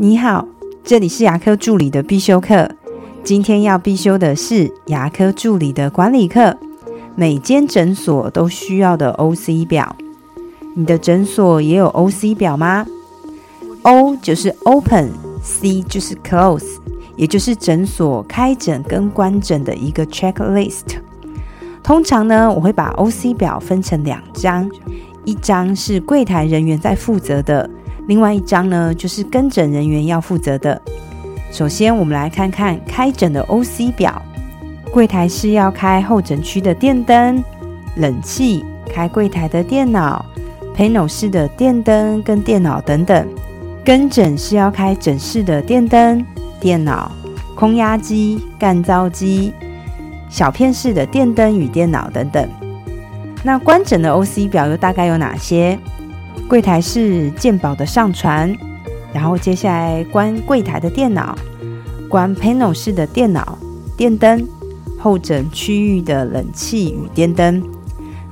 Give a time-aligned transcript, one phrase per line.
[0.00, 0.46] 你好，
[0.84, 2.70] 这里是牙科助理的必修课。
[3.24, 6.56] 今天要必修的是牙科助理的管理课。
[7.16, 9.96] 每间诊所都需要的 OC 表，
[10.76, 12.86] 你的诊所也有 OC 表吗
[13.82, 16.76] ？O 就是 Open，C 就是 Close，
[17.16, 20.84] 也就是诊所开诊跟关诊的一个 checklist。
[21.82, 24.70] 通常呢，我会把 OC 表分成两张，
[25.24, 27.68] 一张是柜台人员在负责的。
[28.08, 30.80] 另外一张呢，就是跟诊人员要负责的。
[31.52, 34.20] 首先，我们来看看开诊的 OC 表。
[34.90, 37.44] 柜台是要开候诊区的电灯、
[37.96, 40.24] 冷气，开柜台的电脑、
[40.74, 43.28] panel 室的电灯跟电脑等等。
[43.84, 46.24] 跟诊是要开诊室的电灯、
[46.58, 47.12] 电脑、
[47.54, 49.52] 空压机、干燥机、
[50.30, 52.48] 小片室的电灯与电脑等等。
[53.42, 55.78] 那关诊的 OC 表又大概有哪些？
[56.48, 58.56] 柜台是健保的上传，
[59.12, 61.36] 然后接下来关柜台的电脑，
[62.08, 63.58] 关 panel 式的电脑、
[63.98, 64.48] 电灯，
[64.98, 67.62] 候诊区域的冷气与电灯。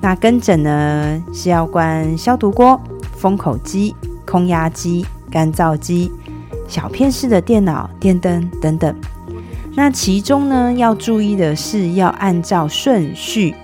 [0.00, 2.80] 那跟诊呢是要关消毒锅、
[3.16, 6.12] 封口机、空压机、干燥机、
[6.68, 8.94] 小片式的电脑、电灯等等。
[9.74, 13.56] 那其中呢要注意的是要按照顺序。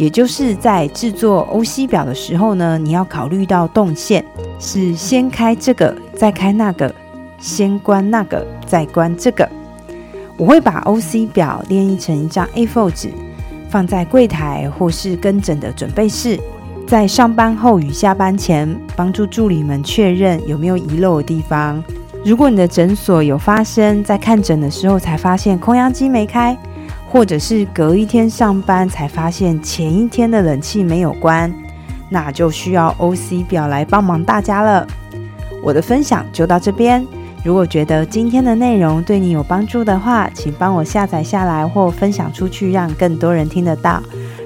[0.00, 4.24] 也就是在制作 OC 表的时候呢，你要考虑到动线
[4.58, 6.90] 是先开这个，再开那个，
[7.38, 9.46] 先关那个，再关这个。
[10.38, 13.10] 我会把 OC 表列印成一张 A4 纸，
[13.68, 16.40] 放在柜台或是跟诊的准备室，
[16.86, 21.84] 在上班后与下班前，帮助助理们确认有没有遗漏的地方。
[22.24, 26.56] 如果你的诊所有发生在看诊的时候才发现空压机没开。
[27.10, 31.52] 或者是隔一天上班才发现前一天的冷气没有关，
[32.08, 34.86] 那就需要 OC 表来帮忙大家了。
[35.60, 37.04] 我的分享就到这边。
[37.42, 44.00] 如果觉得今天的内容对你有帮助的话，请帮我下载下来或分享出去，让更多人听得到。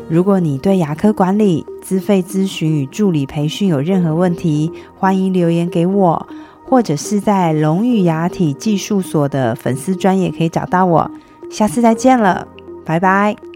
[0.08, 6.26] 如果你对牙科管理、资费咨询与助理培训有任何问题，欢迎留言给我，
[6.64, 11.10] 或者是在龙语牙体技术所的粉丝专业可以找到我。
[11.50, 12.48] 下次再见了。
[12.84, 13.53] 拜拜。